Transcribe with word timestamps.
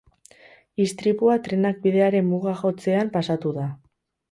Istripua 0.85 1.35
trenak 1.49 1.85
bidearen 1.85 2.27
muga 2.33 2.57
jotzean 2.65 3.15
pasatu 3.21 3.57
da. 3.63 3.71